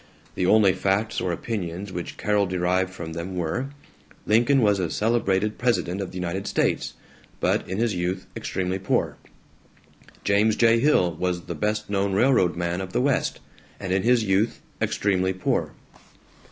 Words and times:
The 0.33 0.47
only 0.47 0.73
facts 0.73 1.21
or 1.21 1.31
opinions 1.31 1.91
which 1.93 2.17
Carol 2.17 2.47
derived 2.47 2.91
from 2.91 3.13
them 3.13 3.35
were: 3.35 3.67
Lincoln 4.25 4.63
was 4.63 4.79
a 4.79 4.89
celebrated 4.89 5.59
president 5.59 6.01
of 6.01 6.09
the 6.09 6.17
United 6.17 6.47
States, 6.47 6.95
but 7.39 7.69
in 7.69 7.77
his 7.77 7.93
youth 7.93 8.25
extremely 8.35 8.79
poor. 8.79 9.17
James 10.23 10.55
J. 10.55 10.79
Hill 10.79 11.13
was 11.19 11.41
the 11.41 11.53
best 11.53 11.87
known 11.87 12.13
railroad 12.13 12.55
man 12.55 12.81
of 12.81 12.93
the 12.93 12.99
West, 13.01 13.41
and 13.79 13.93
in 13.93 14.01
his 14.01 14.23
youth 14.23 14.59
extremely 14.81 15.33
poor. 15.33 15.71